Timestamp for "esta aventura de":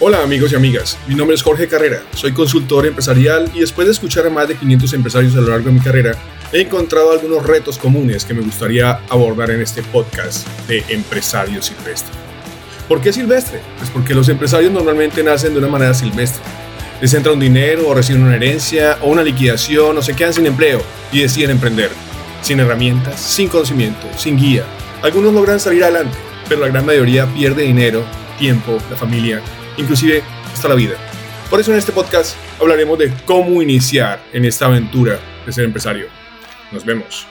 34.44-35.52